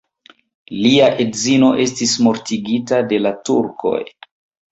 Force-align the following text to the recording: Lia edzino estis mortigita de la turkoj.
Lia 0.83 1.09
edzino 1.25 1.67
estis 1.83 2.15
mortigita 2.27 3.01
de 3.11 3.19
la 3.27 3.35
turkoj. 3.51 4.01